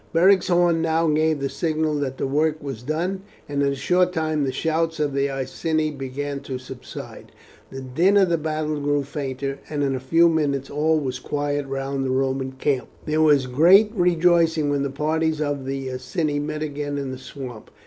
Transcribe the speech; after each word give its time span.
Beric's 0.13 0.47
horn 0.47 0.81
now 0.81 1.07
gave 1.07 1.39
the 1.39 1.47
signal 1.47 1.93
that 1.99 2.17
the 2.17 2.25
work 2.25 2.63
was 2.63 2.81
done, 2.81 3.21
and 3.47 3.61
in 3.61 3.71
a 3.71 3.75
short 3.75 4.11
time 4.11 4.43
the 4.43 4.51
shouts 4.51 4.99
of 4.99 5.13
the 5.13 5.29
Iceni 5.29 5.91
began 5.91 6.39
to 6.39 6.57
subside, 6.57 7.31
the 7.69 7.81
din 7.81 8.17
of 8.17 8.29
the 8.29 8.39
battle 8.39 8.79
grew 8.79 9.03
fainter, 9.03 9.59
and 9.69 9.83
in 9.83 9.93
a 9.93 9.99
few 9.99 10.27
minutes 10.27 10.71
all 10.71 10.99
was 10.99 11.19
quiet 11.19 11.67
round 11.67 12.03
the 12.03 12.09
Roman 12.09 12.53
camp. 12.53 12.87
There 13.05 13.21
was 13.21 13.45
great 13.45 13.91
rejoicing 13.93 14.71
when 14.71 14.81
the 14.81 14.89
parties 14.89 15.39
of 15.39 15.67
the 15.67 15.91
Iceni 15.91 16.39
met 16.39 16.63
again 16.63 16.97
in 16.97 17.11
the 17.11 17.19
swamp. 17.19 17.69